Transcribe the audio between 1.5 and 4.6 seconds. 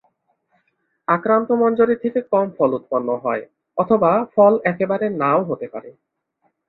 মঞ্জরি থেকে কম ফল উৎপন্ন হয় অথবা ফল